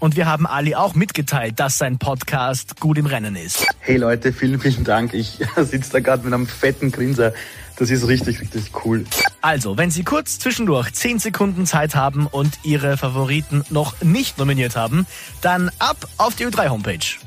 Und 0.00 0.16
wir 0.16 0.26
haben 0.26 0.46
Ali 0.46 0.74
auch 0.74 0.94
mitgeteilt, 0.94 1.60
dass 1.60 1.76
sein 1.76 1.98
Podcast 1.98 2.80
gut 2.80 2.96
im 2.96 3.04
Rennen 3.06 3.36
ist. 3.36 3.66
Hey 3.80 3.98
Leute, 3.98 4.32
vielen, 4.32 4.58
vielen 4.58 4.82
Dank. 4.82 5.12
Ich 5.12 5.38
sitze 5.56 5.92
da 5.92 6.00
gerade 6.00 6.24
mit 6.24 6.32
einem 6.32 6.46
fetten 6.46 6.90
Grinser. 6.90 7.34
Das 7.76 7.90
ist 7.90 8.08
richtig, 8.08 8.40
richtig 8.40 8.72
cool. 8.84 9.04
Also, 9.42 9.76
wenn 9.78 9.90
Sie 9.90 10.02
kurz 10.02 10.38
zwischendurch 10.38 10.92
10 10.92 11.18
Sekunden 11.18 11.66
Zeit 11.66 11.94
haben 11.94 12.26
und 12.26 12.58
Ihre 12.62 12.96
Favoriten 12.96 13.62
noch 13.70 14.00
nicht 14.02 14.38
nominiert 14.38 14.74
haben, 14.74 15.06
dann 15.42 15.70
ab 15.78 15.96
auf 16.16 16.34
die 16.34 16.46
Ö3-Homepage. 16.46 17.18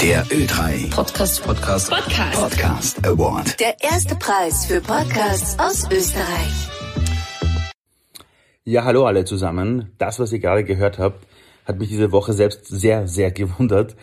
Der 0.00 0.24
Ö3 0.26 0.90
Podcast. 0.90 1.42
Podcast. 1.44 1.90
Podcast. 1.90 2.40
Podcast 2.40 3.06
Award. 3.06 3.58
Der 3.60 3.76
erste 3.80 4.14
Preis 4.16 4.66
für 4.66 4.80
Podcasts 4.80 5.58
aus 5.58 5.88
Österreich. 5.90 6.68
Ja, 8.64 8.84
hallo 8.84 9.06
alle 9.06 9.24
zusammen. 9.24 9.92
Das, 9.98 10.18
was 10.18 10.32
ihr 10.32 10.40
gerade 10.40 10.62
gehört 10.62 10.98
habt, 10.98 11.24
hat 11.68 11.78
mich 11.78 11.90
diese 11.90 12.10
Woche 12.10 12.32
selbst 12.32 12.66
sehr, 12.66 13.06
sehr 13.06 13.30
gewundert. 13.30 13.94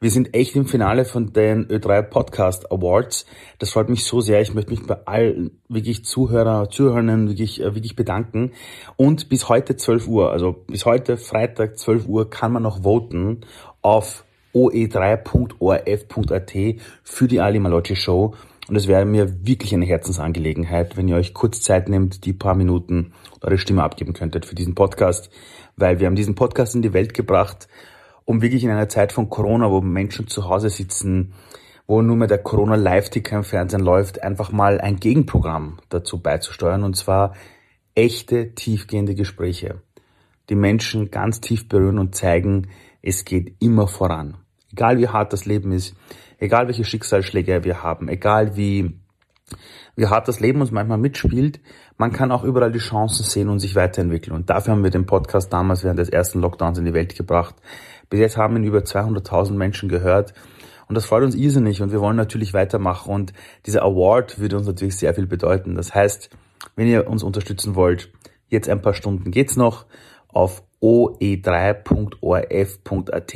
Wir 0.00 0.12
sind 0.12 0.32
echt 0.32 0.54
im 0.54 0.66
Finale 0.66 1.04
von 1.04 1.32
den 1.32 1.66
Ö3 1.66 2.02
Podcast 2.02 2.70
Awards. 2.70 3.26
Das 3.58 3.70
freut 3.70 3.88
mich 3.88 4.04
so 4.04 4.20
sehr. 4.20 4.40
Ich 4.40 4.54
möchte 4.54 4.70
mich 4.70 4.86
bei 4.86 5.04
allen 5.06 5.58
wirklich 5.68 6.04
Zuhörer, 6.04 6.70
Zuhörern 6.70 7.26
wirklich, 7.28 7.60
äh, 7.60 7.74
wirklich 7.74 7.96
bedanken. 7.96 8.52
Und 8.94 9.28
bis 9.28 9.48
heute 9.48 9.74
12 9.76 10.06
Uhr, 10.06 10.30
also 10.30 10.52
bis 10.68 10.86
heute 10.86 11.16
Freitag 11.16 11.76
12 11.80 12.06
Uhr 12.06 12.30
kann 12.30 12.52
man 12.52 12.62
noch 12.62 12.84
voten 12.84 13.40
auf 13.82 14.24
oe3.orf.at 14.54 16.52
für 17.02 17.26
die 17.26 17.40
Ali 17.40 17.58
Malocci 17.58 17.96
Show. 17.96 18.34
Und 18.68 18.76
es 18.76 18.86
wäre 18.86 19.06
mir 19.06 19.46
wirklich 19.46 19.74
eine 19.74 19.86
Herzensangelegenheit, 19.86 20.96
wenn 20.96 21.08
ihr 21.08 21.16
euch 21.16 21.32
kurz 21.32 21.62
Zeit 21.62 21.88
nehmt, 21.88 22.26
die 22.26 22.34
paar 22.34 22.54
Minuten 22.54 23.12
eure 23.40 23.56
Stimme 23.56 23.82
abgeben 23.82 24.12
könntet 24.12 24.44
für 24.44 24.54
diesen 24.54 24.74
Podcast, 24.74 25.30
weil 25.76 26.00
wir 26.00 26.06
haben 26.06 26.16
diesen 26.16 26.34
Podcast 26.34 26.74
in 26.74 26.82
die 26.82 26.92
Welt 26.92 27.14
gebracht, 27.14 27.66
um 28.26 28.42
wirklich 28.42 28.64
in 28.64 28.70
einer 28.70 28.90
Zeit 28.90 29.12
von 29.12 29.30
Corona, 29.30 29.70
wo 29.70 29.80
Menschen 29.80 30.26
zu 30.26 30.50
Hause 30.50 30.68
sitzen, 30.68 31.32
wo 31.86 32.02
nur 32.02 32.16
mehr 32.16 32.28
der 32.28 32.42
Corona-Live-Ticker 32.42 33.38
im 33.38 33.44
Fernsehen 33.44 33.80
läuft, 33.80 34.22
einfach 34.22 34.52
mal 34.52 34.82
ein 34.82 34.96
Gegenprogramm 34.96 35.78
dazu 35.88 36.20
beizusteuern, 36.20 36.84
und 36.84 36.94
zwar 36.94 37.34
echte, 37.94 38.54
tiefgehende 38.54 39.14
Gespräche, 39.14 39.80
die 40.50 40.56
Menschen 40.56 41.10
ganz 41.10 41.40
tief 41.40 41.68
berühren 41.68 41.98
und 41.98 42.14
zeigen, 42.14 42.68
es 43.00 43.24
geht 43.24 43.56
immer 43.60 43.88
voran. 43.88 44.36
Egal 44.72 44.98
wie 44.98 45.08
hart 45.08 45.32
das 45.32 45.46
Leben 45.46 45.72
ist, 45.72 45.96
egal 46.38 46.66
welche 46.66 46.84
Schicksalsschläge 46.84 47.64
wir 47.64 47.82
haben, 47.82 48.08
egal 48.08 48.56
wie, 48.56 49.00
wie 49.96 50.06
hart 50.06 50.28
das 50.28 50.40
Leben 50.40 50.60
uns 50.60 50.70
manchmal 50.70 50.98
mitspielt, 50.98 51.60
man 51.96 52.12
kann 52.12 52.30
auch 52.30 52.44
überall 52.44 52.70
die 52.70 52.78
Chancen 52.78 53.24
sehen 53.24 53.48
und 53.48 53.60
sich 53.60 53.74
weiterentwickeln. 53.74 54.36
Und 54.36 54.50
dafür 54.50 54.74
haben 54.74 54.84
wir 54.84 54.90
den 54.90 55.06
Podcast 55.06 55.52
damals 55.52 55.84
während 55.84 55.98
des 55.98 56.10
ersten 56.10 56.40
Lockdowns 56.40 56.78
in 56.78 56.84
die 56.84 56.94
Welt 56.94 57.16
gebracht. 57.16 57.54
Bis 58.10 58.20
jetzt 58.20 58.36
haben 58.36 58.56
ihn 58.56 58.64
über 58.64 58.80
200.000 58.80 59.52
Menschen 59.52 59.88
gehört. 59.88 60.34
Und 60.88 60.94
das 60.94 61.04
freut 61.04 61.24
uns 61.24 61.34
irrsinnig 61.34 61.82
und 61.82 61.92
wir 61.92 62.00
wollen 62.00 62.16
natürlich 62.16 62.54
weitermachen. 62.54 63.12
Und 63.12 63.34
dieser 63.66 63.82
Award 63.82 64.38
würde 64.38 64.56
uns 64.56 64.66
natürlich 64.66 64.96
sehr 64.96 65.14
viel 65.14 65.26
bedeuten. 65.26 65.74
Das 65.74 65.94
heißt, 65.94 66.30
wenn 66.76 66.88
ihr 66.88 67.06
uns 67.08 67.22
unterstützen 67.22 67.74
wollt, 67.74 68.10
jetzt 68.48 68.68
ein 68.68 68.80
paar 68.80 68.94
Stunden 68.94 69.30
geht's 69.30 69.56
noch 69.56 69.84
auf 70.28 70.62
oe3.orf.at 70.80 73.34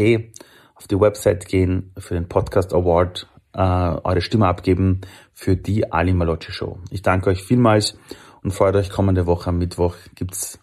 auf 0.83 0.89
die 0.89 1.01
Website 1.01 1.47
gehen, 1.47 1.93
für 1.97 2.15
den 2.15 2.29
Podcast 2.29 2.75
Award 2.75 3.29
äh, 3.55 3.61
eure 3.61 4.21
Stimme 4.21 4.49
abgeben 4.49 5.03
für 5.33 5.57
die 5.57 5.93
Ali 5.93 6.13
Malocci 6.13 6.51
Show. 6.53 6.79
Ich 6.91 7.03
danke 7.03 7.31
euch 7.31 7.43
vielmals 7.43 7.97
und 8.43 8.51
freut 8.51 8.75
euch 8.75 8.91
kommende 8.91 9.27
Woche 9.27 9.51
am 9.51 9.59
Mittwoch 9.59 9.95
gibt's 10.15 10.59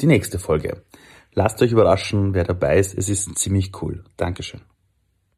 die 0.00 0.06
nächste 0.06 0.38
Folge. 0.38 0.82
Lasst 1.34 1.62
euch 1.62 1.70
überraschen, 1.70 2.34
wer 2.34 2.44
dabei 2.44 2.78
ist. 2.78 2.96
Es 2.98 3.08
ist 3.08 3.38
ziemlich 3.38 3.70
cool. 3.80 4.04
Dankeschön. 4.16 4.60